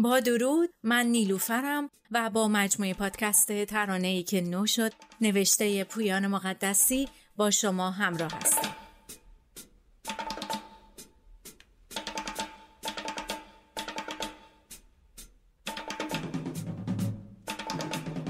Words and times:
با 0.00 0.20
درود 0.20 0.70
من 0.82 1.06
نیلوفرم 1.06 1.90
و 2.10 2.30
با 2.30 2.48
مجموعه 2.48 2.94
پادکست 2.94 3.64
ترانه 3.64 4.08
ای 4.08 4.22
که 4.22 4.40
نو 4.40 4.66
شد 4.66 4.92
نوشته 5.20 5.84
پویان 5.84 6.26
مقدسی 6.26 7.08
با 7.36 7.50
شما 7.50 7.90
همراه 7.90 8.32
هستم. 8.32 8.74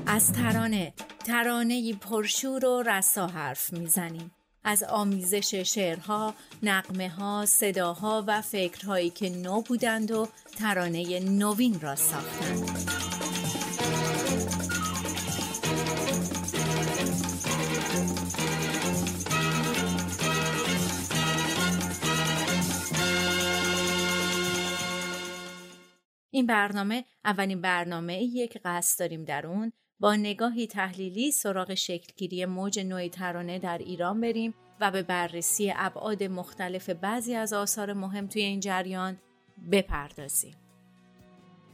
از 0.07 0.33
ترانه 0.33 0.93
ترانه 1.25 1.95
پرشور 1.95 2.65
و 2.65 2.83
رسا 2.83 3.27
حرف 3.27 3.73
می‌زنیم. 3.73 4.31
از 4.65 4.83
آمیزش 4.83 5.55
شعرها، 5.55 6.35
نقمه 6.63 7.09
ها، 7.09 7.47
صداها 7.47 8.25
و 8.27 8.43
فکرهایی 8.43 9.11
که 9.11 9.31
نو 9.31 9.63
بودند 9.63 10.11
و 10.11 10.29
ترانه 10.59 11.21
نوین 11.21 11.81
را 11.81 11.97
ساختند. 11.97 12.99
این 26.31 26.47
برنامه 26.47 27.05
اولین 27.25 27.61
برنامه 27.61 28.13
ایه 28.13 28.49
که 28.49 28.61
قصد 28.65 28.99
داریم 28.99 29.25
در 29.25 29.47
اون 29.47 29.73
با 30.01 30.17
نگاهی 30.17 30.67
تحلیلی 30.67 31.31
سراغ 31.31 31.75
شکلگیری 31.75 32.47
موج 32.47 32.79
نوعی 32.79 33.09
ترانه 33.09 33.59
در 33.59 33.79
ایران 33.79 34.21
بریم 34.21 34.55
و 34.81 34.91
به 34.91 35.03
بررسی 35.03 35.73
ابعاد 35.77 36.23
مختلف 36.23 36.91
بعضی 36.91 37.35
از 37.35 37.53
آثار 37.53 37.93
مهم 37.93 38.27
توی 38.27 38.43
این 38.43 38.61
جریان 38.61 39.19
بپردازیم. 39.73 40.55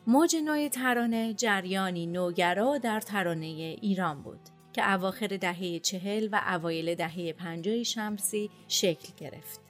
موج 0.06 0.36
نوع 0.36 0.69
ترانه 0.69 1.34
جریانی 1.34 2.06
نوگرا 2.06 2.78
در 2.78 3.00
ترانه 3.00 3.47
ایران 3.83 4.22
بود 4.22 4.41
که 4.72 4.92
اواخر 4.92 5.27
دهه 5.27 5.78
چهل 5.78 6.28
و 6.33 6.41
اوایل 6.48 6.94
دهه 6.94 7.33
پنجاه 7.33 7.83
شمسی 7.83 8.50
شکل 8.69 9.09
گرفت. 9.16 9.61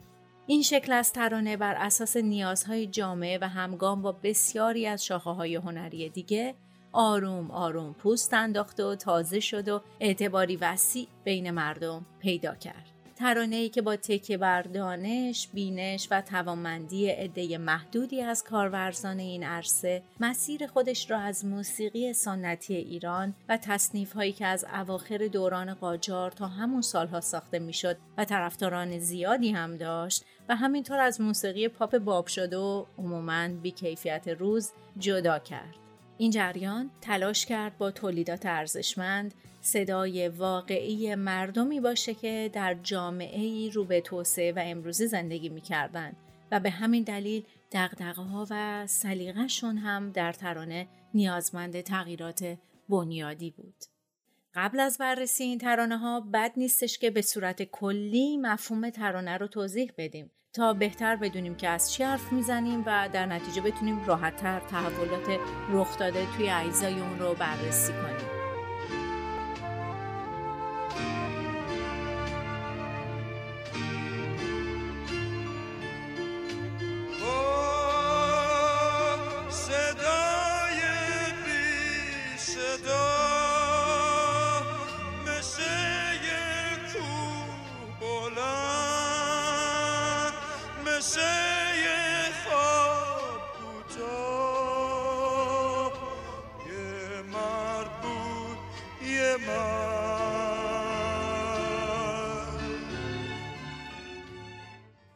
این 0.46 0.62
شکل 0.62 0.92
از 0.92 1.12
ترانه 1.12 1.56
بر 1.56 1.74
اساس 1.74 2.16
نیازهای 2.16 2.86
جامعه 2.86 3.38
و 3.42 3.48
همگام 3.48 4.02
با 4.02 4.12
بسیاری 4.12 4.86
از 4.86 5.04
شاخه 5.04 5.58
هنری 5.58 6.08
دیگه 6.08 6.54
آروم 6.94 7.50
آروم 7.50 7.92
پوست 7.92 8.34
انداخته 8.34 8.84
و 8.84 8.94
تازه 8.94 9.40
شد 9.40 9.68
و 9.68 9.80
اعتباری 10.00 10.56
وسیع 10.56 11.08
بین 11.24 11.50
مردم 11.50 12.06
پیدا 12.20 12.54
کرد. 12.54 12.90
ترانه 13.16 13.56
ای 13.56 13.68
که 13.68 13.82
با 13.82 13.96
تکیه 13.96 14.36
بر 14.36 14.62
دانش، 14.62 15.48
بینش 15.54 16.08
و 16.10 16.20
توانمندی 16.20 17.08
عده 17.08 17.58
محدودی 17.58 18.22
از 18.22 18.44
کارورزان 18.44 19.18
این 19.18 19.44
عرصه 19.44 20.02
مسیر 20.20 20.66
خودش 20.66 21.10
را 21.10 21.18
از 21.18 21.44
موسیقی 21.44 22.12
سنتی 22.12 22.74
ایران 22.74 23.34
و 23.48 23.56
تصنیف 23.56 24.12
هایی 24.12 24.32
که 24.32 24.46
از 24.46 24.66
اواخر 24.74 25.18
دوران 25.32 25.74
قاجار 25.74 26.30
تا 26.30 26.46
همون 26.46 26.82
سالها 26.82 27.20
ساخته 27.20 27.58
می‌شد 27.58 27.96
و 28.18 28.24
طرفداران 28.24 28.98
زیادی 28.98 29.50
هم 29.50 29.76
داشت 29.76 30.24
و 30.48 30.56
همینطور 30.56 30.98
از 30.98 31.20
موسیقی 31.20 31.68
پاپ 31.68 31.98
باب 31.98 32.26
شده 32.26 32.56
و 32.56 32.84
عموماً 32.98 33.48
بیکیفیت 33.48 34.28
روز 34.28 34.72
جدا 34.98 35.38
کرد. 35.38 35.83
این 36.18 36.30
جریان 36.30 36.90
تلاش 37.00 37.46
کرد 37.46 37.78
با 37.78 37.90
تولیدات 37.90 38.46
ارزشمند 38.46 39.34
صدای 39.60 40.28
واقعی 40.28 41.14
مردمی 41.14 41.80
باشه 41.80 42.14
که 42.14 42.50
در 42.52 42.74
جامعه 42.74 43.70
رو 43.70 43.84
به 43.84 44.00
توسعه 44.00 44.52
و 44.52 44.60
امروزی 44.62 45.06
زندگی 45.06 45.48
می‌کردند 45.48 46.16
و 46.50 46.60
به 46.60 46.70
همین 46.70 47.02
دلیل 47.02 47.44
دقدقه 47.72 48.22
ها 48.22 48.46
و 48.50 48.86
سلیقهشون 48.86 49.78
هم 49.78 50.10
در 50.10 50.32
ترانه 50.32 50.86
نیازمند 51.14 51.80
تغییرات 51.80 52.56
بنیادی 52.88 53.50
بود. 53.50 53.74
قبل 54.54 54.80
از 54.80 54.98
بررسی 54.98 55.44
این 55.44 55.58
ترانه 55.58 55.98
ها 55.98 56.20
بد 56.20 56.52
نیستش 56.56 56.98
که 56.98 57.10
به 57.10 57.22
صورت 57.22 57.62
کلی 57.62 58.36
مفهوم 58.36 58.90
ترانه 58.90 59.36
رو 59.36 59.46
توضیح 59.46 59.92
بدیم 59.98 60.30
تا 60.54 60.72
بهتر 60.72 61.16
بدونیم 61.16 61.54
که 61.54 61.68
از 61.68 61.92
چی 61.92 62.02
حرف 62.02 62.32
می‌زنیم 62.32 62.82
و 62.86 63.08
در 63.12 63.26
نتیجه 63.26 63.60
بتونیم 63.62 64.04
راحتتر 64.04 64.60
تحولات 64.60 65.40
رخ 65.70 65.98
داده 65.98 66.26
توی 66.36 66.50
اجزای 66.50 67.00
اون 67.00 67.18
رو 67.18 67.34
بررسی 67.34 67.92
کنیم. 67.92 68.33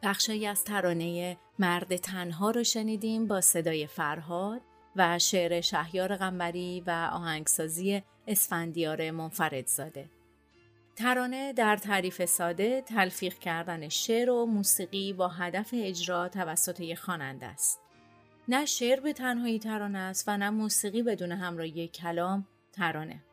بخشی 0.03 0.45
از 0.47 0.63
ترانه 0.63 1.37
مرد 1.59 1.95
تنها 1.95 2.51
رو 2.51 2.63
شنیدیم 2.63 3.27
با 3.27 3.41
صدای 3.41 3.87
فرهاد 3.87 4.61
و 4.95 5.19
شعر 5.19 5.61
شهیار 5.61 6.15
غنبری 6.15 6.83
و 6.87 7.09
آهنگسازی 7.13 8.03
اسفندیار 8.27 9.11
منفردزاده. 9.11 10.18
ترانه 10.99 11.53
در 11.53 11.77
تعریف 11.77 12.25
ساده 12.25 12.81
تلفیق 12.81 13.33
کردن 13.33 13.89
شعر 13.89 14.29
و 14.29 14.45
موسیقی 14.45 15.13
با 15.13 15.27
هدف 15.27 15.69
اجرا 15.73 16.29
توسط 16.29 16.79
یک 16.79 16.99
خواننده 16.99 17.45
است. 17.45 17.79
نه 18.47 18.65
شعر 18.65 18.99
به 18.99 19.13
تنهایی 19.13 19.59
ترانه 19.59 19.97
است 19.97 20.23
و 20.27 20.37
نه 20.37 20.49
موسیقی 20.49 21.03
بدون 21.03 21.31
همراهی 21.31 21.87
کلام 21.87 22.47
ترانه. 22.73 23.23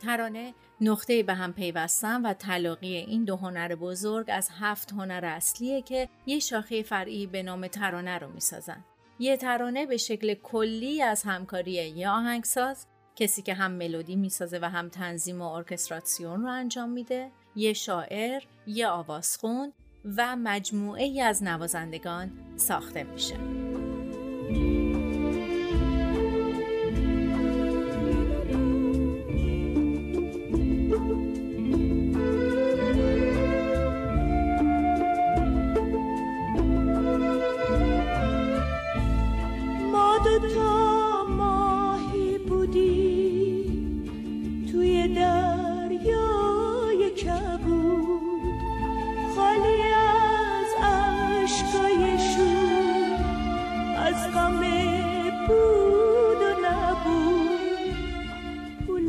ترانه 0.00 0.54
نقطه 0.80 1.22
به 1.22 1.34
هم 1.34 1.52
پیوستن 1.52 2.22
و 2.22 2.32
تلاقی 2.32 2.96
این 2.96 3.24
دو 3.24 3.36
هنر 3.36 3.74
بزرگ 3.74 4.26
از 4.28 4.50
هفت 4.60 4.92
هنر 4.92 5.24
اصلیه 5.24 5.82
که 5.82 6.08
یه 6.26 6.38
شاخه 6.38 6.82
فرعی 6.82 7.26
به 7.26 7.42
نام 7.42 7.66
ترانه 7.66 8.18
رو 8.18 8.32
می‌سازن. 8.32 8.84
یه 9.18 9.36
ترانه 9.36 9.86
به 9.86 9.96
شکل 9.96 10.34
کلی 10.34 11.02
از 11.02 11.22
همکاری 11.22 11.72
یه 11.72 12.10
آهنگساز 12.10 12.86
کسی 13.16 13.42
که 13.42 13.54
هم 13.54 13.72
ملودی 13.72 14.16
می‌سازه 14.16 14.58
و 14.62 14.64
هم 14.64 14.88
تنظیم 14.88 15.42
و 15.42 15.44
ارکستراسیون 15.44 16.42
رو 16.42 16.48
انجام 16.48 16.90
میده، 16.90 17.30
یه 17.56 17.72
شاعر، 17.72 18.42
یه 18.66 18.88
آوازخون 18.88 19.72
و 20.16 20.36
مجموعه 20.36 21.04
ای 21.04 21.20
از 21.20 21.42
نوازندگان 21.42 22.30
ساخته 22.56 23.02
میشه. 23.02 23.65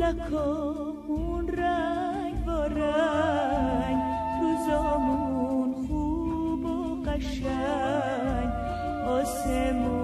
اون 0.08 1.48
رنگ 1.48 2.44
با 2.44 2.66
رنگ 2.66 4.02
روزامون 4.42 5.74
خوب 5.88 6.64
و 6.64 7.02
قشنگ 7.02 8.48
آسمونمون 9.06 9.97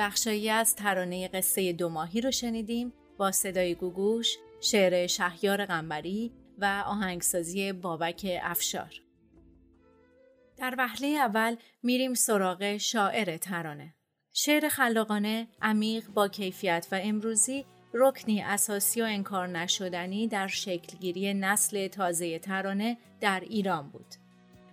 بخشایی 0.00 0.50
از 0.50 0.76
ترانه 0.76 1.28
قصه 1.28 1.72
دو 1.72 1.88
ماهی 1.88 2.20
رو 2.20 2.30
شنیدیم 2.30 2.92
با 3.18 3.32
صدای 3.32 3.74
گوگوش، 3.74 4.36
شعر 4.60 5.06
شهیار 5.06 5.64
قنبری 5.66 6.32
و 6.58 6.82
آهنگسازی 6.86 7.72
بابک 7.72 8.38
افشار. 8.42 8.90
در 10.56 10.74
وهله 10.78 11.06
اول 11.06 11.56
میریم 11.82 12.14
سراغ 12.14 12.76
شاعر 12.76 13.36
ترانه. 13.36 13.94
شعر 14.32 14.68
خلاقانه، 14.68 15.48
عمیق 15.62 16.08
با 16.08 16.28
کیفیت 16.28 16.86
و 16.92 17.00
امروزی 17.02 17.64
رکنی 17.94 18.42
اساسی 18.42 19.02
و 19.02 19.04
انکار 19.04 19.46
نشدنی 19.46 20.28
در 20.28 20.46
شکلگیری 20.46 21.34
نسل 21.34 21.88
تازه 21.88 22.38
ترانه 22.38 22.98
در 23.20 23.40
ایران 23.40 23.90
بود. 23.90 24.14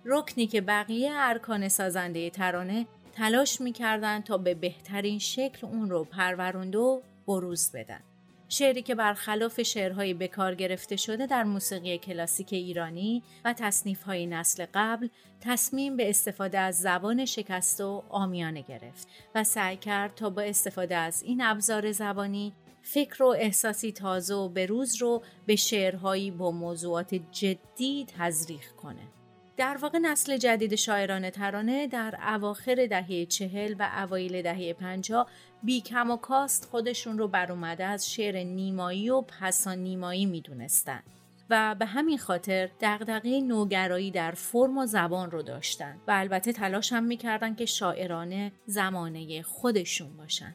رکنی 0.04 0.46
که 0.46 0.60
بقیه 0.60 1.10
ارکان 1.12 1.68
سازنده 1.68 2.30
ترانه 2.30 2.86
تلاش 3.18 3.60
می‌کردند 3.60 4.24
تا 4.24 4.38
به 4.38 4.54
بهترین 4.54 5.18
شکل 5.18 5.66
اون 5.66 5.90
رو 5.90 6.04
پرورونده 6.04 6.78
و 6.78 7.00
بروز 7.26 7.70
بدن. 7.74 8.00
شعری 8.48 8.82
که 8.82 8.94
برخلاف 8.94 9.62
شعرهای 9.62 10.14
بکار 10.14 10.54
گرفته 10.54 10.96
شده 10.96 11.26
در 11.26 11.44
موسیقی 11.44 11.98
کلاسیک 11.98 12.52
ایرانی 12.52 13.22
و 13.44 13.52
تصنیفهای 13.52 14.26
نسل 14.26 14.66
قبل 14.74 15.08
تصمیم 15.40 15.96
به 15.96 16.10
استفاده 16.10 16.58
از 16.58 16.80
زبان 16.80 17.24
شکست 17.24 17.80
و 17.80 18.02
آمیانه 18.08 18.62
گرفت 18.62 19.08
و 19.34 19.44
سعی 19.44 19.76
کرد 19.76 20.14
تا 20.14 20.30
با 20.30 20.42
استفاده 20.42 20.96
از 20.96 21.22
این 21.22 21.40
ابزار 21.42 21.92
زبانی 21.92 22.52
فکر 22.82 23.22
و 23.22 23.26
احساسی 23.26 23.92
تازه 23.92 24.34
و 24.34 24.48
بروز 24.48 25.02
رو 25.02 25.22
به 25.46 25.56
شعرهایی 25.56 26.30
با 26.30 26.50
موضوعات 26.50 27.14
جدی 27.32 28.06
تزریق 28.18 28.72
کنه. 28.82 29.17
در 29.58 29.76
واقع 29.76 29.98
نسل 29.98 30.36
جدید 30.36 30.74
شاعران 30.74 31.30
ترانه 31.30 31.86
در 31.86 32.18
اواخر 32.34 32.86
دهه 32.86 33.26
چهل 33.26 33.74
و 33.78 33.90
اوایل 33.96 34.42
دهه 34.42 34.72
پنجاه 34.72 35.30
بی 35.62 35.80
کم 35.80 36.10
و 36.10 36.16
کاست 36.16 36.64
خودشون 36.64 37.18
رو 37.18 37.28
بر 37.28 37.52
اومده 37.52 37.84
از 37.84 38.10
شعر 38.12 38.44
نیمایی 38.44 39.10
و 39.10 39.20
پسان 39.20 39.78
نیمایی 39.78 40.26
می‌دونستن 40.26 41.02
و 41.50 41.74
به 41.78 41.86
همین 41.86 42.18
خاطر 42.18 42.68
دغدغه 42.80 43.40
نوگرایی 43.40 44.10
در 44.10 44.30
فرم 44.30 44.78
و 44.78 44.86
زبان 44.86 45.30
رو 45.30 45.42
داشتن 45.42 45.96
و 46.06 46.10
البته 46.10 46.52
تلاش 46.52 46.92
هم 46.92 47.04
می‌کردن 47.04 47.54
که 47.54 47.66
شاعرانه 47.66 48.52
زمانه 48.66 49.42
خودشون 49.42 50.16
باشن. 50.16 50.54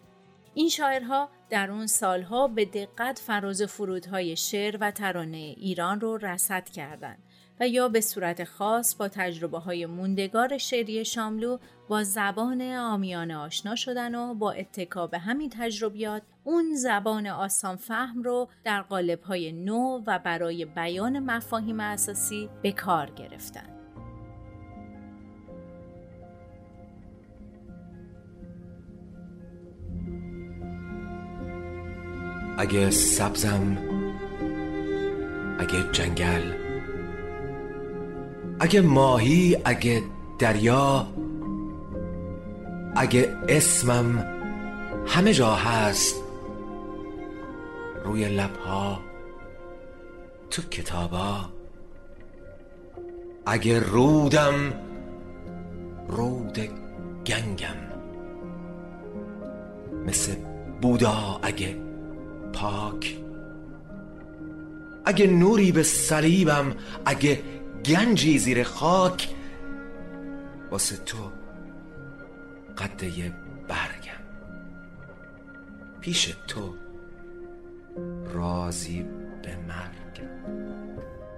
این 0.53 0.69
شاعرها 0.69 1.29
در 1.49 1.71
اون 1.71 1.87
سالها 1.87 2.47
به 2.47 2.65
دقت 2.65 3.19
فراز 3.19 3.61
فرودهای 3.61 4.35
شعر 4.35 4.77
و 4.81 4.91
ترانه 4.91 5.37
ایران 5.37 5.99
رو 5.99 6.17
رصد 6.17 6.69
کردند 6.69 7.23
و 7.59 7.67
یا 7.67 7.87
به 7.89 8.01
صورت 8.01 8.43
خاص 8.43 8.95
با 8.95 9.07
تجربه 9.07 9.59
های 9.59 9.85
موندگار 9.85 10.57
شعری 10.57 11.05
شاملو 11.05 11.57
با 11.87 12.03
زبان 12.03 12.61
آمیانه 12.61 13.37
آشنا 13.37 13.75
شدن 13.75 14.15
و 14.15 14.33
با 14.33 14.51
اتکا 14.51 15.07
به 15.07 15.17
همین 15.17 15.49
تجربیات 15.49 16.21
اون 16.43 16.75
زبان 16.75 17.27
آسان 17.27 17.75
فهم 17.75 18.23
رو 18.23 18.49
در 18.63 18.81
قالب 18.81 19.21
های 19.21 19.51
نو 19.51 20.03
و 20.07 20.19
برای 20.19 20.65
بیان 20.65 21.19
مفاهیم 21.19 21.79
اساسی 21.79 22.49
به 22.61 22.71
کار 22.71 23.09
گرفتن. 23.09 23.69
اگه 32.57 32.89
سبزم 32.89 33.77
اگه 35.59 35.91
جنگل 35.91 36.62
اگه 38.63 38.81
ماهی 38.81 39.57
اگه 39.65 40.03
دریا 40.39 41.07
اگه 42.95 43.37
اسمم 43.49 44.25
همه 45.07 45.33
جا 45.33 45.55
هست. 45.55 46.15
روی 48.05 48.29
لبها 48.29 48.99
تو 50.49 50.61
کتابا. 50.61 51.35
اگه 53.45 53.79
رودم 53.79 54.73
رود 56.07 56.59
گنگم. 57.25 57.77
مثل 60.05 60.35
بودا 60.81 61.39
اگه 61.41 61.77
پاک. 62.53 63.17
اگه 65.05 65.27
نوری 65.27 65.71
به 65.71 65.83
صلیبم 65.83 66.75
اگه 67.05 67.39
گنجی 67.85 68.37
زیر 68.37 68.63
خاک 68.63 69.29
واسه 70.71 70.97
تو 70.97 71.31
قده 72.77 73.33
برگم. 73.67 74.23
پیش 76.01 76.35
تو 76.47 76.75
رازی 78.25 79.05
به 79.43 79.55
مرگم 79.55 80.03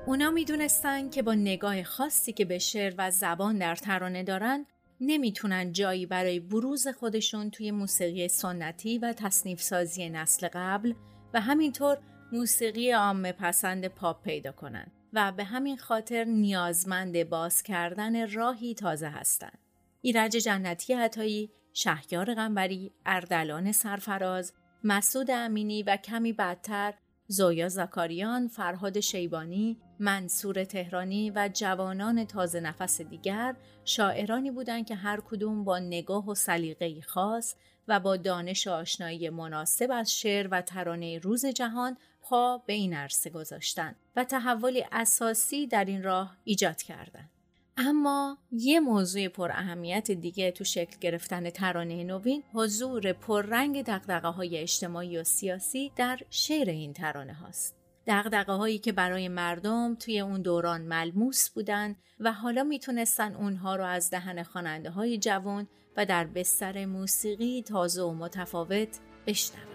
اونا 0.05 0.31
می‌دونستن 0.31 1.09
که 1.09 1.21
با 1.21 1.33
نگاه 1.33 1.83
خاصی 1.83 2.33
که 2.33 2.45
به 2.45 2.57
شعر 2.57 2.93
و 2.97 3.11
زبان 3.11 3.57
در 3.57 3.75
ترانه 3.75 4.23
دارن 4.23 4.65
نمی‌تونن 5.01 5.71
جایی 5.71 6.05
برای 6.05 6.39
بروز 6.39 6.87
خودشون 6.87 7.49
توی 7.49 7.71
موسیقی 7.71 8.27
سنتی 8.27 8.97
و 8.97 9.13
تصنیف 9.13 9.61
سازی 9.61 10.09
نسل 10.09 10.47
قبل 10.53 10.93
و 11.33 11.41
همینطور 11.41 11.97
موسیقی 12.31 12.91
عامه 12.91 13.31
پسند 13.31 13.87
پاپ 13.87 14.23
پیدا 14.23 14.51
کنند 14.51 14.94
و 15.15 15.31
به 15.31 15.43
همین 15.43 15.77
خاطر 15.77 16.23
نیازمند 16.23 17.29
باز 17.29 17.63
کردن 17.63 18.31
راهی 18.31 18.73
تازه 18.73 19.07
هستند. 19.07 19.59
ایرج 20.01 20.31
جنتی 20.31 20.93
عطایی، 20.93 21.51
شهیار 21.73 22.33
غنبری، 22.33 22.91
اردلان 23.05 23.71
سرفراز، 23.71 24.53
مسعود 24.83 25.31
امینی 25.31 25.83
و 25.83 25.97
کمی 25.97 26.33
بدتر 26.33 26.93
زویا 27.27 27.69
زکاریان، 27.69 28.47
فرهاد 28.47 28.99
شیبانی، 28.99 29.77
منصور 29.99 30.63
تهرانی 30.63 31.31
و 31.35 31.49
جوانان 31.53 32.25
تازه 32.25 32.59
نفس 32.59 33.01
دیگر 33.01 33.55
شاعرانی 33.85 34.51
بودند 34.51 34.85
که 34.85 34.95
هر 34.95 35.19
کدوم 35.19 35.63
با 35.63 35.79
نگاه 35.79 36.29
و 36.29 36.35
سلیقه‌ای 36.35 37.01
خاص 37.01 37.55
و 37.87 37.99
با 37.99 38.17
دانش 38.17 38.67
آشنایی 38.67 39.29
مناسب 39.29 39.91
از 39.91 40.13
شعر 40.13 40.47
و 40.51 40.61
ترانه 40.61 41.19
روز 41.19 41.45
جهان 41.45 41.97
پا 42.29 42.57
به 42.57 42.73
این 42.73 42.93
عرصه 42.93 43.29
گذاشتن 43.29 43.95
و 44.15 44.23
تحولی 44.23 44.85
اساسی 44.91 45.67
در 45.67 45.85
این 45.85 46.03
راه 46.03 46.37
ایجاد 46.43 46.81
کردند. 46.81 47.29
اما 47.77 48.37
یه 48.51 48.79
موضوع 48.79 49.27
پر 49.27 49.51
اهمیت 49.51 50.11
دیگه 50.11 50.51
تو 50.51 50.63
شکل 50.63 50.97
گرفتن 51.01 51.49
ترانه 51.49 52.03
نوین 52.03 52.43
حضور 52.53 53.13
پررنگ 53.13 53.83
دقدقه 53.83 54.27
های 54.27 54.57
اجتماعی 54.57 55.17
و 55.17 55.23
سیاسی 55.23 55.91
در 55.95 56.19
شعر 56.29 56.69
این 56.69 56.93
ترانه 56.93 57.33
هاست. 57.33 57.75
دقدقه 58.07 58.53
هایی 58.53 58.79
که 58.79 58.91
برای 58.91 59.27
مردم 59.27 59.95
توی 59.95 60.19
اون 60.19 60.41
دوران 60.41 60.81
ملموس 60.81 61.49
بودن 61.49 61.95
و 62.19 62.33
حالا 62.33 62.63
می‌تونستن 62.63 63.35
اونها 63.35 63.75
رو 63.75 63.83
از 63.83 64.09
دهن 64.09 64.43
خواننده 64.43 64.89
های 64.89 65.17
جوان 65.17 65.67
و 65.97 66.05
در 66.05 66.25
بستر 66.25 66.85
موسیقی 66.85 67.61
تازه 67.61 68.01
و 68.01 68.13
متفاوت 68.13 68.99
بشنون. 69.27 69.74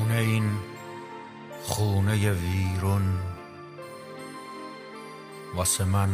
خونه 0.00 0.14
این 0.14 0.58
خونه 1.62 2.32
ویرون. 2.32 3.18
واسه 5.54 5.84
من 5.84 6.08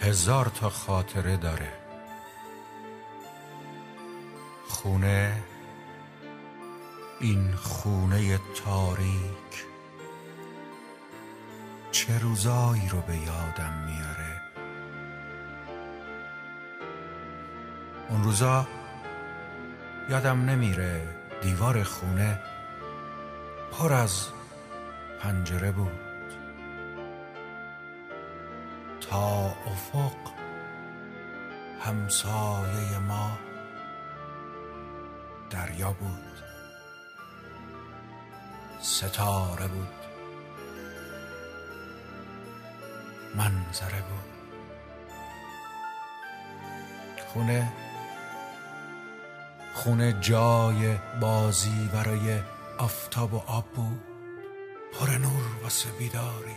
هزار 0.00 0.46
تا 0.46 0.70
خاطره 0.70 1.36
داره. 1.36 1.72
خونه 4.68 5.42
این 7.20 7.52
خونه 7.54 8.38
تاریک. 8.64 9.64
چه 11.90 12.18
روزایی 12.18 12.88
رو 12.88 13.00
به 13.00 13.16
یادم 13.16 13.84
میاره؟ 13.86 14.42
اون 18.08 18.24
روزا 18.24 18.66
یادم 20.10 20.44
نمیره 20.44 21.08
دیوار 21.42 21.82
خونه 21.82 22.51
پر 23.72 23.92
از 23.92 24.26
پنجره 25.20 25.72
بود. 25.72 25.92
تا 29.10 29.44
افق 29.46 30.32
همسایه 31.80 32.98
ما 32.98 33.38
دریا 35.50 35.92
بود. 35.92 36.42
ستاره 38.80 39.68
بود. 39.68 39.88
منظره 43.34 44.02
بود. 44.02 44.32
خونه 47.26 47.72
خونه 49.74 50.12
جای 50.20 50.96
بازی 51.20 51.90
برای 51.92 52.40
آفتاب 52.82 53.34
و 53.34 53.36
آب 53.36 53.64
بود 53.64 54.00
پر 54.92 55.18
نور 55.18 55.62
واسه 55.62 55.90
بیداری 55.98 56.56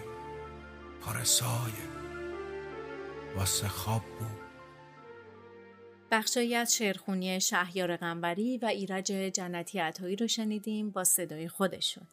پر 1.01 1.23
سایه 1.23 1.89
واسه 3.35 3.67
خواب 3.67 4.01
بود 4.01 4.41
بخشایی 6.11 6.55
از 6.55 6.75
شعرخونی 6.75 7.41
شهیار 7.41 7.97
قنبری 7.97 8.57
و 8.57 8.65
ایرج 8.65 9.05
جنتی 9.05 9.79
عطایی 9.79 10.15
رو 10.15 10.27
شنیدیم 10.27 10.91
با 10.91 11.03
صدای 11.03 11.47
خودشون. 11.47 12.07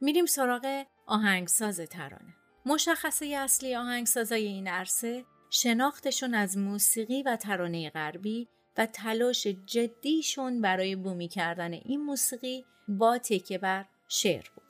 میریم 0.00 0.26
سراغ 0.26 0.84
آهنگساز 1.06 1.80
ترانه. 1.80 2.34
مشخصه 2.66 3.26
اصلی 3.26 3.76
آهنگسازای 3.76 4.46
این 4.46 4.68
عرصه 4.68 5.24
شناختشون 5.50 6.34
از 6.34 6.58
موسیقی 6.58 7.22
و 7.22 7.36
ترانه 7.36 7.90
غربی 7.90 8.48
و 8.78 8.86
تلاش 8.86 9.46
جدیشون 9.46 10.60
برای 10.60 10.96
بومی 10.96 11.28
کردن 11.28 11.72
این 11.72 12.00
موسیقی 12.04 12.64
با 12.88 13.18
تکیه 13.18 13.58
بر 13.58 13.84
شعر 14.08 14.44
بود. 14.54 14.64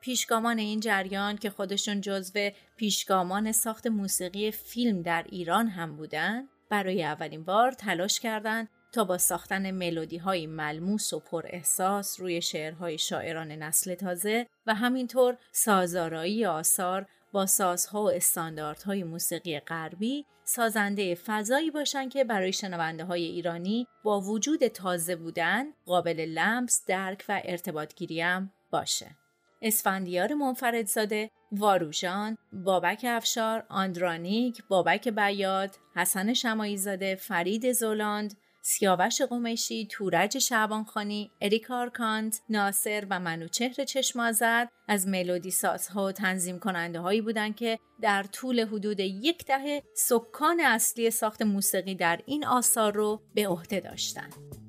پیشگامان 0.00 0.58
این 0.58 0.80
جریان 0.80 1.36
که 1.36 1.50
خودشون 1.50 2.00
جزو 2.00 2.50
پیشگامان 2.76 3.52
ساخت 3.52 3.86
موسیقی 3.86 4.50
فیلم 4.50 5.02
در 5.02 5.26
ایران 5.28 5.68
هم 5.68 5.96
بودن 5.96 6.48
برای 6.70 7.04
اولین 7.04 7.44
بار 7.44 7.72
تلاش 7.72 8.20
کردند 8.20 8.68
تا 8.92 9.04
با 9.04 9.18
ساختن 9.18 9.70
ملودی 9.70 10.16
های 10.16 10.46
ملموس 10.46 11.12
و 11.12 11.20
پر 11.20 11.42
احساس 11.46 12.20
روی 12.20 12.42
شعرهای 12.42 12.98
شاعران 12.98 13.52
نسل 13.52 13.94
تازه 13.94 14.46
و 14.66 14.74
همینطور 14.74 15.36
سازارایی 15.52 16.46
آثار 16.46 17.06
با 17.32 17.46
سازها 17.46 18.02
و 18.02 18.10
استانداردهای 18.10 19.04
موسیقی 19.04 19.60
غربی 19.60 20.26
سازنده 20.44 21.14
فضایی 21.14 21.70
باشن 21.70 22.08
که 22.08 22.24
برای 22.24 22.52
شنونده 22.52 23.04
های 23.04 23.24
ایرانی 23.24 23.86
با 24.02 24.20
وجود 24.20 24.66
تازه 24.66 25.16
بودن 25.16 25.64
قابل 25.86 26.20
لمس، 26.20 26.84
درک 26.86 27.24
و 27.28 27.40
ارتباطگیری 27.44 28.20
هم 28.20 28.52
باشه. 28.70 29.16
اسفندیار 29.62 30.34
منفردزاده، 30.34 31.30
واروژان، 31.52 32.36
بابک 32.52 33.04
افشار، 33.08 33.66
آندرانیک، 33.68 34.62
بابک 34.68 35.08
بیات، 35.08 35.76
حسن 35.96 36.34
شماعی‌زاده، 36.34 37.14
فرید 37.14 37.72
زولاند، 37.72 38.36
سیاوش 38.62 39.22
قمیشی، 39.22 39.86
تورج 39.90 40.38
شعبانخانی، 40.38 41.30
اریک 41.40 41.70
آرکانت، 41.70 42.40
ناصر 42.48 43.06
و 43.10 43.20
منوچهر 43.20 43.84
چشم‌آذر 43.84 44.66
از 44.88 45.08
ملودی 45.08 45.50
سازها 45.50 46.06
و 46.06 46.12
تنظیم 46.12 46.58
کننده 46.58 47.00
هایی 47.00 47.20
بودند 47.20 47.56
که 47.56 47.78
در 48.00 48.22
طول 48.22 48.66
حدود 48.66 49.00
یک 49.00 49.44
دهه 49.44 49.82
سکان 49.94 50.60
اصلی 50.60 51.10
ساخت 51.10 51.42
موسیقی 51.42 51.94
در 51.94 52.20
این 52.26 52.46
آثار 52.46 52.92
رو 52.92 53.22
به 53.34 53.48
عهده 53.48 53.80
داشتند. 53.80 54.59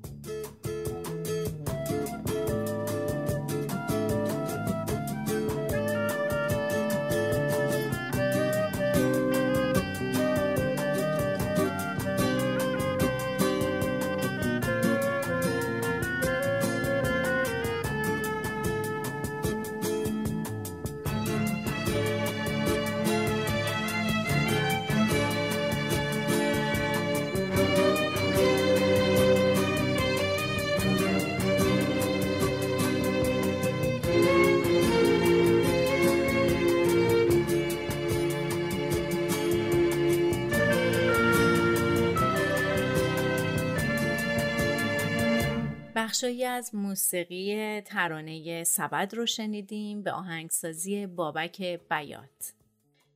بخشایی 46.12 46.44
از 46.44 46.74
موسیقی 46.74 47.80
ترانه 47.80 48.64
سبد 48.64 49.14
رو 49.14 49.26
شنیدیم 49.26 50.02
به 50.02 50.12
آهنگسازی 50.12 51.06
بابک 51.06 51.80
بیات. 51.90 52.52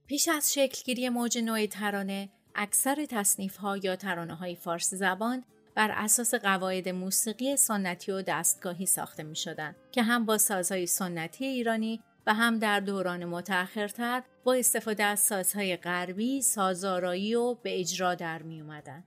پیش 0.07 0.29
از 0.29 0.55
شکلگیری 0.55 1.09
موج 1.09 1.39
نوع 1.39 1.67
ترانه، 1.67 2.29
اکثر 2.55 3.07
تصنیف 3.11 3.57
ها 3.57 3.77
یا 3.77 3.97
ترانه 3.97 4.35
های 4.35 4.57
فارس 4.57 4.95
زبان 4.95 5.45
بر 5.75 5.91
اساس 5.91 6.35
قواعد 6.35 6.89
موسیقی 6.89 7.57
سنتی 7.57 8.13
و 8.13 8.23
دستگاهی 8.23 8.87
ساخته 8.87 9.23
می 9.23 9.37
شدن 9.37 9.77
که 9.93 10.03
هم 10.03 10.27
با 10.27 10.39
سازهای 10.39 10.87
سنتی 10.87 11.45
ایرانی 11.45 12.01
و 12.27 12.35
هم 12.35 12.59
در 12.59 12.81
دوران 12.81 13.25
متأخرتر 13.25 14.23
با 14.45 14.55
استفاده 14.55 15.05
از 15.05 15.21
سازهای 15.21 15.77
غربی 15.77 16.43
سازارایی 16.43 17.35
و 17.35 17.55
به 17.55 17.81
اجرا 17.81 18.15
در 18.15 18.43
می 18.43 18.61
اومدن. 18.61 19.05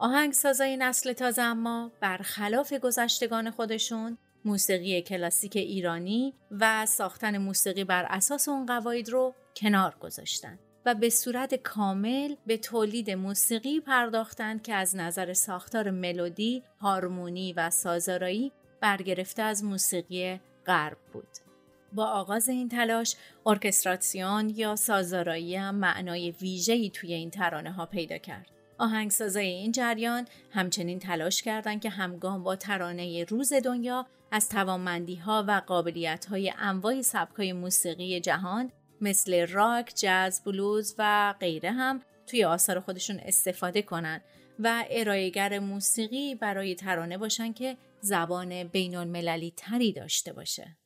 آهنگسازای 0.00 0.76
نسل 0.76 1.12
تازه 1.12 1.42
اما 1.42 1.92
برخلاف 2.00 2.72
گذشتگان 2.72 3.50
خودشون 3.50 4.18
موسیقی 4.44 5.02
کلاسیک 5.02 5.56
ایرانی 5.56 6.34
و 6.50 6.86
ساختن 6.86 7.38
موسیقی 7.38 7.84
بر 7.84 8.06
اساس 8.08 8.48
اون 8.48 8.66
قواعد 8.66 9.08
رو 9.08 9.34
کنار 9.56 9.96
گذاشتن 10.00 10.58
و 10.86 10.94
به 10.94 11.10
صورت 11.10 11.54
کامل 11.54 12.34
به 12.46 12.56
تولید 12.56 13.10
موسیقی 13.10 13.80
پرداختند 13.80 14.62
که 14.62 14.74
از 14.74 14.96
نظر 14.96 15.32
ساختار 15.32 15.90
ملودی، 15.90 16.62
هارمونی 16.80 17.52
و 17.52 17.70
سازارایی 17.70 18.52
برگرفته 18.80 19.42
از 19.42 19.64
موسیقی 19.64 20.40
غرب 20.66 20.98
بود. 21.12 21.28
با 21.92 22.06
آغاز 22.06 22.48
این 22.48 22.68
تلاش، 22.68 23.16
ارکستراسیون 23.46 24.50
یا 24.56 24.76
سازارایی 24.76 25.56
هم 25.56 25.74
معنای 25.74 26.30
ویژه‌ای 26.30 26.90
توی 26.90 27.12
این 27.12 27.30
ترانه 27.30 27.72
ها 27.72 27.86
پیدا 27.86 28.18
کرد. 28.18 28.59
آهنگسازای 28.80 29.46
این 29.46 29.72
جریان 29.72 30.26
همچنین 30.50 30.98
تلاش 30.98 31.42
کردند 31.42 31.80
که 31.80 31.90
همگام 31.90 32.42
با 32.42 32.56
ترانه 32.56 33.24
روز 33.24 33.52
دنیا 33.52 34.06
از 34.30 34.48
توانمندی 34.48 35.16
ها 35.16 35.44
و 35.48 35.62
قابلیت 35.66 36.26
های 36.26 36.52
انواع 36.58 37.02
سبکای 37.02 37.52
موسیقی 37.52 38.20
جهان 38.20 38.70
مثل 39.00 39.46
راک، 39.46 39.92
جاز، 39.96 40.42
بلوز 40.44 40.94
و 40.98 41.34
غیره 41.40 41.70
هم 41.70 42.00
توی 42.26 42.44
آثار 42.44 42.80
خودشون 42.80 43.20
استفاده 43.24 43.82
کنند 43.82 44.20
و 44.58 44.84
ارائهگر 44.90 45.58
موسیقی 45.58 46.34
برای 46.34 46.74
ترانه 46.74 47.18
باشن 47.18 47.52
که 47.52 47.76
زبان 48.00 48.64
بین 48.64 48.96
المللی 48.96 49.52
تری 49.56 49.92
داشته 49.92 50.32
باشه. 50.32 50.76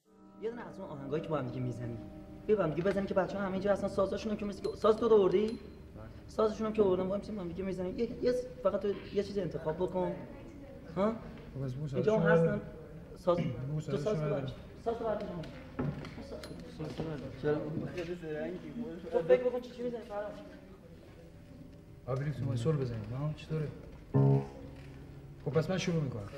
یه 0.43 0.51
دونه 0.51 0.69
از 0.69 0.81
اون 0.81 0.89
آهنگایی 0.89 1.23
که 1.23 1.29
با 1.29 1.39
هم 1.39 1.47
دیگه 1.47 1.61
می‌زنیم. 1.61 1.99
بیا 2.47 2.57
با 2.57 2.63
هم 2.63 2.71
دیگه 2.71 2.83
بزنیم 2.83 3.07
که 3.07 3.15
بچه‌ها 3.15 3.45
همه 3.45 3.53
اینجا 3.53 3.73
اصلا 3.73 3.89
سازاشون 3.89 4.37
که 4.37 4.45
مثل 4.45 4.77
ساز 4.77 4.97
تو 4.97 5.15
آوردی؟ 5.15 5.59
سازشون 6.29 6.67
هم 6.67 6.73
که 6.73 6.83
آوردم 6.83 7.09
با 7.09 7.15
هم 7.15 7.49
دیگه 7.49 7.65
می‌زنیم 7.65 7.99
یه, 7.99 8.09
یه 8.23 8.35
فقط 8.63 8.81
تو 8.81 8.89
یه 9.15 9.23
چیز 9.23 9.39
انتخاب 9.39 9.77
بکن. 9.77 10.13
ها؟ 10.97 11.13
اینجا 11.95 12.19
هم 12.19 12.31
هستن. 12.31 12.61
ساز 13.17 13.39
تو 13.91 13.97
ساز 13.99 14.21
ببر 14.21 14.47
ساز 14.85 14.95
ببر 14.95 15.19
چرا؟ 17.43 17.55
تو 19.13 19.19
فکر 19.23 19.43
بکن 19.43 19.61
چی 19.61 19.71
چی 19.71 19.83
می‌زنی 19.83 20.01
فرام 20.09 20.31
آبری 22.07 22.33
تو 22.33 22.57
سول 22.57 22.77
بزنیم. 22.77 23.05
ها 23.19 23.31
چطوره؟ 23.37 23.69
خب 25.45 25.51
پس 25.51 25.71
من 25.71 25.79
شروع 25.79 26.03
می‌کنم. 26.03 26.29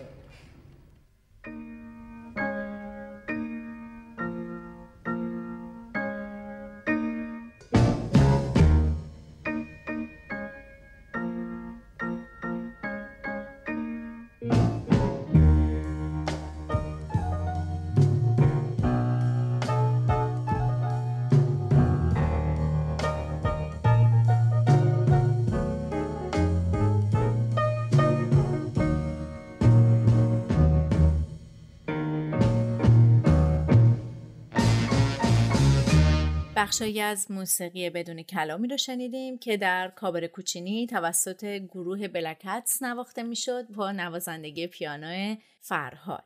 بخشایی 36.57 37.01
از 37.01 37.31
موسیقی 37.31 37.91
بدون 37.91 38.23
کلامی 38.23 38.69
رو 38.69 38.77
شنیدیم 38.77 39.39
که 39.39 39.57
در 39.57 39.89
کابر 39.89 40.27
کوچینی 40.27 40.87
توسط 40.87 41.45
گروه 41.45 42.09
بلکتس 42.09 42.83
نواخته 42.83 43.23
می‌شد 43.23 43.67
با 43.69 43.93
نوازندگی 43.93 44.67
پیانو 44.67 45.37
فرهاد. 45.61 46.25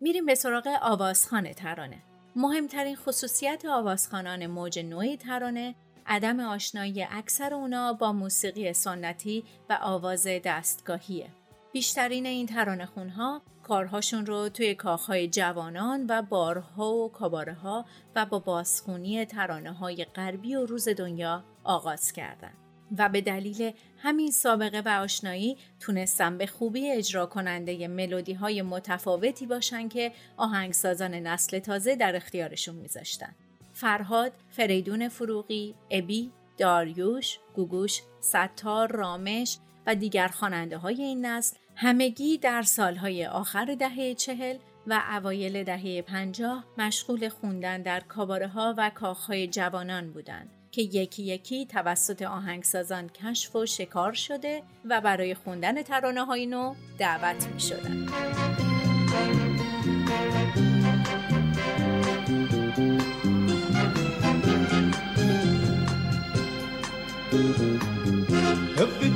میریم 0.00 0.26
به 0.26 0.34
سراغ 0.34 0.68
آوازخان 0.82 1.52
ترانه. 1.52 2.02
مهمترین 2.36 2.96
خصوصیت 2.96 3.64
آوازخانان 3.64 4.46
موج 4.46 4.78
نوعی 4.78 5.16
ترانه 5.16 5.74
عدم 6.06 6.40
آشنایی 6.40 7.06
اکثر 7.10 7.54
اونا 7.54 7.92
با 7.92 8.12
موسیقی 8.12 8.72
سنتی 8.72 9.44
و 9.68 9.78
آواز 9.82 10.26
دستگاهیه. 10.26 11.39
بیشترین 11.72 12.26
این 12.26 12.46
ترانه 12.46 12.86
خونها 12.86 13.42
کارهاشون 13.62 14.26
رو 14.26 14.48
توی 14.48 14.74
کاخهای 14.74 15.28
جوانان 15.28 16.06
و 16.08 16.22
بارها 16.22 16.92
و 16.94 17.12
کاباره 17.12 17.52
ها 17.52 17.84
و 18.16 18.26
با 18.26 18.38
بازخونی 18.38 19.24
ترانه 19.24 19.72
های 19.72 20.04
غربی 20.04 20.54
و 20.54 20.66
روز 20.66 20.88
دنیا 20.88 21.44
آغاز 21.64 22.12
کردن. 22.12 22.52
و 22.98 23.08
به 23.08 23.20
دلیل 23.20 23.72
همین 23.98 24.30
سابقه 24.30 24.82
و 24.84 24.88
آشنایی 25.02 25.56
تونستن 25.80 26.38
به 26.38 26.46
خوبی 26.46 26.90
اجرا 26.90 27.26
کننده 27.26 27.88
ملودی 27.88 28.32
های 28.32 28.62
متفاوتی 28.62 29.46
باشن 29.46 29.88
که 29.88 30.12
آهنگسازان 30.36 31.14
نسل 31.14 31.58
تازه 31.58 31.96
در 31.96 32.16
اختیارشون 32.16 32.74
میذاشتن. 32.74 33.34
فرهاد، 33.72 34.32
فریدون 34.50 35.08
فروغی، 35.08 35.74
ابی، 35.90 36.32
داریوش، 36.58 37.38
گوگوش، 37.54 38.00
ستار، 38.20 38.92
رامش 38.92 39.58
و 39.86 39.94
دیگر 39.94 40.28
خواننده 40.28 40.76
های 40.76 41.02
این 41.02 41.26
نسل 41.26 41.56
همگی 41.82 42.38
در 42.38 42.62
سالهای 42.62 43.26
آخر 43.26 43.74
دهه 43.74 44.14
چهل 44.14 44.56
و 44.86 45.02
اوایل 45.16 45.64
دهه 45.64 46.02
پنجاه 46.02 46.64
مشغول 46.78 47.28
خوندن 47.28 47.82
در 47.82 48.00
کاباره 48.00 48.48
ها 48.48 48.74
و 48.78 48.90
کاخهای 48.90 49.46
جوانان 49.46 50.10
بودند 50.10 50.50
که 50.70 50.82
یکی 50.82 51.22
یکی 51.22 51.66
توسط 51.66 52.22
آهنگسازان 52.22 53.08
کشف 53.08 53.56
و 53.56 53.66
شکار 53.66 54.12
شده 54.12 54.62
و 54.84 55.00
برای 55.00 55.34
خوندن 55.34 55.82
ترانه 55.82 56.24
های 56.24 56.46
نو 56.46 56.74
دعوت 56.98 57.46
می 57.46 57.60
شدن. 57.60 58.06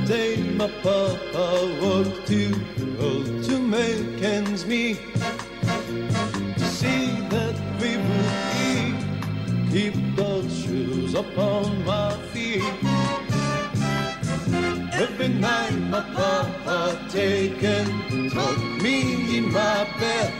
Day 0.03 0.37
my 0.55 0.67
papa 0.83 1.77
worked 1.81 2.27
too 2.27 2.53
hard 2.99 3.43
to 3.45 3.59
make 3.59 4.21
ends 4.21 4.65
meet. 4.65 4.99
To 6.57 6.65
see 6.65 7.21
that 7.29 7.55
we 7.81 7.97
would 8.05 8.35
eat, 8.69 8.99
keep 9.71 10.15
the 10.15 10.47
shoes 10.49 11.15
upon 11.15 11.85
my 11.85 12.15
feet. 12.31 12.63
Every 14.93 15.29
night 15.29 15.77
my 15.89 16.01
papa 16.01 16.99
take 17.09 17.63
and 17.63 18.31
tuck 18.31 18.57
me 18.83 19.37
in 19.37 19.51
my 19.51 19.87
bed. 19.99 20.33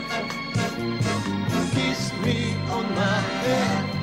Kiss 1.72 2.12
me 2.22 2.54
on 2.70 2.94
my 2.94 3.20
head 3.42 3.96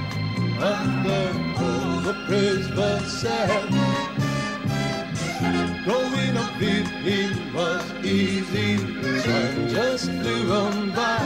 after 0.60 1.64
all 1.64 2.02
the 2.02 2.14
praise 2.28 2.70
was 2.76 3.12
easy, 8.24 8.78
time 9.26 9.68
just 9.76 10.08
flew 10.20 10.52
on 10.64 10.76
by. 10.98 11.22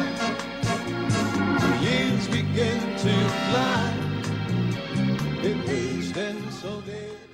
The 1.63 1.71
years 1.87 2.25
began 2.37 2.81
to 3.03 3.13
fly. 3.47 3.93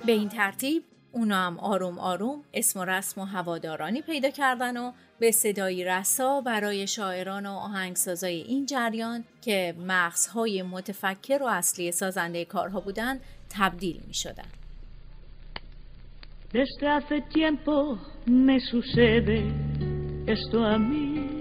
به 0.06 0.12
این 0.12 0.28
ترتیب 0.28 0.82
اونا 1.12 1.36
هم 1.36 1.58
آروم 1.58 1.98
آروم 1.98 2.44
اسم 2.54 2.80
و 2.80 2.84
رسم 2.84 3.20
و 3.20 3.24
هوادارانی 3.24 4.02
پیدا 4.02 4.30
کردن 4.30 4.76
و 4.76 4.92
به 5.18 5.30
صدایی 5.30 5.84
رسا 5.84 6.40
برای 6.40 6.86
شاعران 6.86 7.46
و 7.46 7.52
آهنگسازای 7.52 8.40
این 8.40 8.66
جریان 8.66 9.24
که 9.42 9.74
مغزهای 9.78 10.62
متفکر 10.62 11.42
و 11.42 11.46
اصلی 11.46 11.92
سازنده 11.92 12.44
کارها 12.44 12.80
بودن 12.80 13.20
تبدیل 13.50 14.00
می 14.06 14.14
شدن. 14.14 14.63
Desde 16.54 16.86
hace 16.86 17.20
tiempo 17.32 17.98
me 18.26 18.60
sucede 18.60 19.42
esto 20.24 20.64
a 20.64 20.78
mí, 20.78 21.40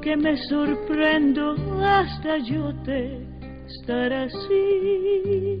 que 0.00 0.16
me 0.16 0.36
sorprendo 0.46 1.56
hasta 1.84 2.38
yo 2.38 2.72
te 2.84 3.26
estar 3.66 4.12
así. 4.12 5.58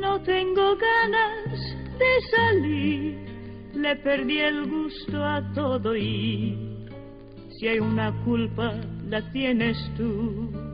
No 0.00 0.20
tengo 0.22 0.76
ganas 0.76 1.60
de 1.96 2.12
salir, 2.36 3.16
le 3.72 3.94
perdí 4.02 4.38
el 4.40 4.68
gusto 4.68 5.24
a 5.24 5.52
todo 5.54 5.96
y 5.96 6.58
si 7.50 7.68
hay 7.68 7.78
una 7.78 8.12
culpa 8.24 8.74
la 9.08 9.22
tienes 9.30 9.78
tú. 9.96 10.65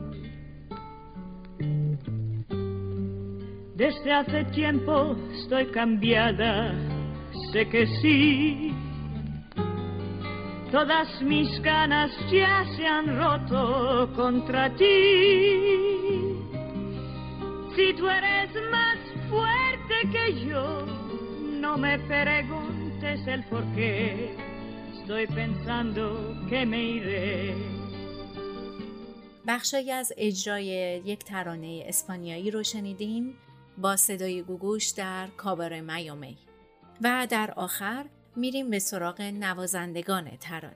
Desde 3.75 4.11
hace 4.11 4.45
tiempo 4.45 5.15
estoy 5.33 5.65
cambiada, 5.71 6.73
sé 7.51 7.67
que 7.69 7.87
sí. 8.01 8.71
Todas 10.71 11.09
mis 11.21 11.49
ganas 11.61 12.11
ya 12.31 12.65
se 12.75 12.85
han 12.85 13.17
roto 13.17 14.11
contra 14.15 14.69
ti. 14.75 14.85
Si 17.75 17.93
tú 17.95 18.07
eres 18.07 18.51
más 18.69 18.97
fuerte 19.29 19.95
que 20.11 20.45
yo, 20.45 20.85
no 21.59 21.75
me 21.75 21.97
preguntes 21.97 23.25
el 23.25 23.43
por 23.45 23.63
qué. 23.73 24.35
Estoy 24.99 25.25
pensando 25.27 26.35
que 26.47 26.65
me 26.65 26.81
iré. 26.81 27.55
بخشایی 29.47 29.91
از 29.91 30.13
اجرای 30.17 30.65
یک 31.05 31.23
ترانه 31.23 31.83
اسپانیایی 31.87 32.51
رو 32.51 32.63
شنیدین 32.63 33.33
با 33.77 33.95
صدای 33.95 34.41
گوگوش 34.41 34.89
در 34.89 35.27
کاباره 35.27 35.81
میامی. 35.81 36.37
و 37.01 37.27
در 37.29 37.51
آخر 37.51 38.05
میریم 38.35 38.69
به 38.69 38.79
سراغ 38.79 39.21
نوازندگان 39.21 40.37
ترانه. 40.37 40.75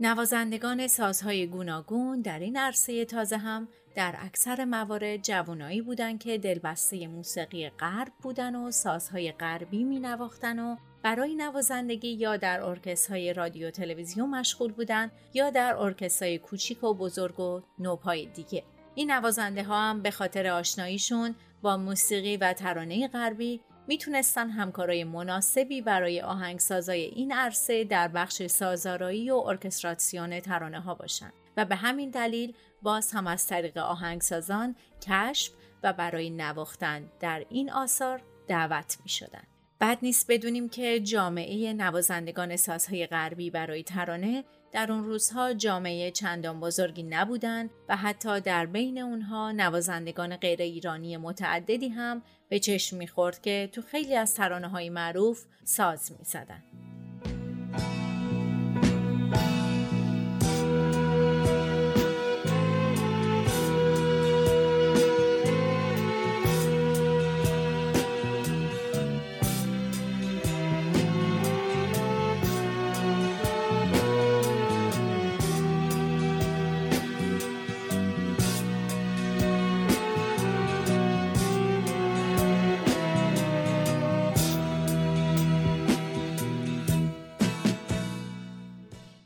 نوازندگان 0.00 0.86
سازهای 0.88 1.46
گوناگون 1.46 2.20
در 2.20 2.38
این 2.38 2.56
عرصه 2.56 3.04
تازه 3.04 3.36
هم 3.36 3.68
در 3.94 4.14
اکثر 4.18 4.64
موارد 4.64 5.22
جوانایی 5.22 5.82
بودند 5.82 6.18
که 6.18 6.38
دلبسته 6.38 7.06
موسیقی 7.08 7.68
غرب 7.68 8.12
بودن 8.22 8.56
و 8.56 8.70
سازهای 8.70 9.32
غربی 9.32 9.84
می 9.84 10.00
نواختن 10.00 10.58
و 10.58 10.76
برای 11.02 11.34
نوازندگی 11.34 12.08
یا 12.08 12.36
در 12.36 12.62
ارکسترهای 12.62 13.32
رادیو 13.32 13.70
تلویزیون 13.70 14.30
مشغول 14.30 14.72
بودند 14.72 15.10
یا 15.34 15.50
در 15.50 15.76
ارکسترهای 15.76 16.38
کوچیک 16.38 16.84
و 16.84 16.94
بزرگ 16.94 17.40
و 17.40 17.62
نوپای 17.78 18.26
دیگه. 18.26 18.64
این 18.94 19.10
نوازنده 19.10 19.64
ها 19.64 19.80
هم 19.80 20.02
به 20.02 20.10
خاطر 20.10 20.46
آشناییشون 20.46 21.34
با 21.62 21.76
موسیقی 21.76 22.36
و 22.36 22.52
ترانه 22.52 23.08
غربی 23.08 23.60
می‌تونستن 23.86 24.50
همکارای 24.50 25.04
مناسبی 25.04 25.82
برای 25.82 26.20
آهنگسازای 26.20 27.00
این 27.00 27.32
عرصه 27.32 27.84
در 27.84 28.08
بخش 28.08 28.46
سازارایی 28.46 29.30
و 29.30 29.34
ارکستراسیون 29.34 30.40
ترانه 30.40 30.80
ها 30.80 30.94
باشن 30.94 31.32
و 31.56 31.64
به 31.64 31.76
همین 31.76 32.10
دلیل 32.10 32.54
باز 32.82 33.12
هم 33.12 33.26
از 33.26 33.46
طریق 33.46 33.76
آهنگسازان 33.76 34.76
کشف 35.08 35.52
و 35.82 35.92
برای 35.92 36.30
نواختن 36.30 37.10
در 37.20 37.44
این 37.48 37.70
آثار 37.70 38.22
دعوت 38.48 38.98
می 39.02 39.08
شدن. 39.08 39.42
بد 39.80 39.98
نیست 40.02 40.30
بدونیم 40.30 40.68
که 40.68 41.00
جامعه 41.00 41.72
نوازندگان 41.72 42.56
سازهای 42.56 43.06
غربی 43.06 43.50
برای 43.50 43.82
ترانه 43.82 44.44
در 44.72 44.92
اون 44.92 45.04
روزها 45.04 45.52
جامعه 45.52 46.10
چندان 46.10 46.60
بزرگی 46.60 47.02
نبودند 47.02 47.70
و 47.88 47.96
حتی 47.96 48.40
در 48.40 48.66
بین 48.66 48.98
اونها 48.98 49.52
نوازندگان 49.52 50.36
غیر 50.36 50.62
ایرانی 50.62 51.16
متعددی 51.16 51.88
هم 51.88 52.22
به 52.48 52.58
چشم 52.58 52.96
می‌خورد 52.96 53.42
که 53.42 53.68
تو 53.72 53.82
خیلی 53.82 54.16
از 54.16 54.34
ترانه 54.34 54.68
های 54.68 54.90
معروف 54.90 55.44
ساز 55.64 56.12
می‌زدن. 56.18 56.62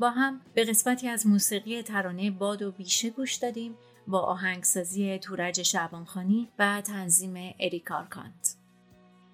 با 0.04 0.10
هم 0.10 0.40
به 0.54 0.64
قسمتی 0.64 1.08
از 1.08 1.26
موسیقی 1.26 1.82
ترانه 1.82 2.30
باد 2.30 2.62
و 2.62 2.72
بیشه 2.72 3.10
گوش 3.10 3.34
دادیم 3.34 3.74
با 4.06 4.20
آهنگسازی 4.20 5.18
تورج 5.18 5.62
شعبانخانی 5.62 6.48
و 6.58 6.80
تنظیم 6.80 7.54
اریک 7.60 7.90
آرکانت. 7.90 8.56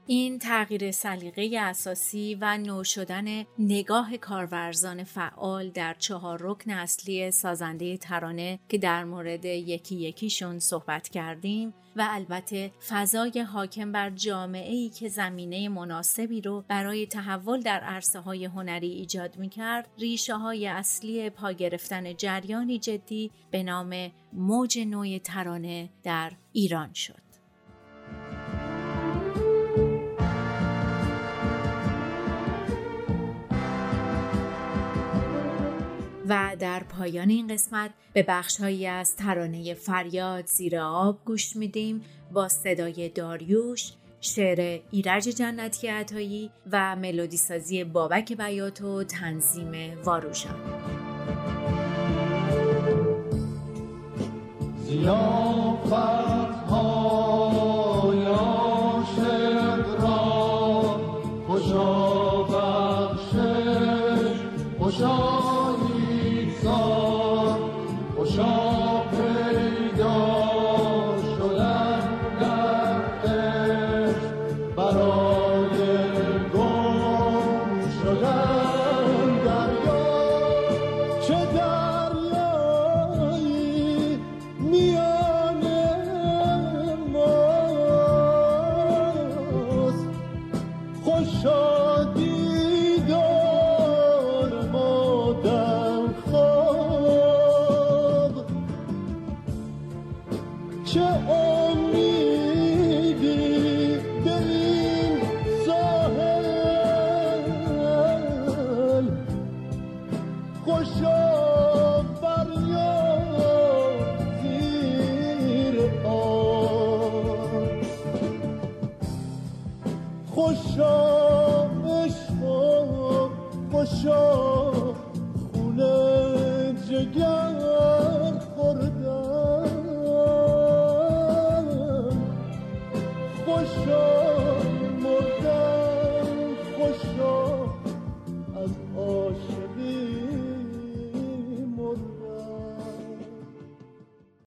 این 0.06 0.38
تغییر 0.38 0.90
سلیقه 0.90 1.58
اساسی 1.60 2.38
و 2.40 2.58
نو 2.58 2.84
شدن 2.84 3.44
نگاه 3.58 4.16
کارورزان 4.16 5.04
فعال 5.04 5.70
در 5.70 5.94
چهار 5.98 6.38
رکن 6.42 6.70
اصلی 6.70 7.30
سازنده 7.30 7.96
ترانه 7.96 8.58
که 8.68 8.78
در 8.78 9.04
مورد 9.04 9.44
یکی 9.44 9.96
یکیشون 9.96 10.58
صحبت 10.58 11.08
کردیم 11.08 11.74
و 11.96 12.08
البته 12.10 12.72
فضای 12.88 13.40
حاکم 13.40 13.92
بر 13.92 14.10
جامعه 14.10 14.74
ای 14.74 14.88
که 14.88 15.08
زمینه 15.08 15.68
مناسبی 15.68 16.40
رو 16.40 16.64
برای 16.68 17.06
تحول 17.06 17.60
در 17.60 17.80
عرصه 17.80 18.20
های 18.20 18.44
هنری 18.44 18.90
ایجاد 18.90 19.36
می 19.36 19.48
کرد 19.48 19.88
ریشه 19.98 20.34
های 20.34 20.66
اصلی 20.66 21.30
پا 21.30 21.52
گرفتن 21.52 22.16
جریانی 22.16 22.78
جدی 22.78 23.30
به 23.50 23.62
نام 23.62 24.10
موج 24.32 24.78
نوع 24.78 25.18
ترانه 25.18 25.90
در 26.02 26.32
ایران 26.52 26.92
شد. 26.92 27.29
و 36.30 36.56
در 36.58 36.82
پایان 36.82 37.30
این 37.30 37.46
قسمت 37.46 37.90
به 38.12 38.22
بخشهایی 38.22 38.86
از 38.86 39.16
ترانه 39.16 39.74
فریاد 39.74 40.46
زیر 40.46 40.78
آب 40.78 41.18
گوش 41.24 41.56
میدیم 41.56 42.02
با 42.32 42.48
صدای 42.48 43.08
داریوش 43.08 43.92
شعر 44.20 44.80
ایرج 44.90 45.24
جنتی 45.24 45.86
عطایی 45.86 46.50
و 46.72 46.96
ملودی 46.96 47.36
سازی 47.36 47.84
بابک 47.84 48.32
بیات 48.32 48.82
و 48.82 49.04
تنظیم 49.04 49.72
عاشق 50.06 50.54
را 65.00 65.39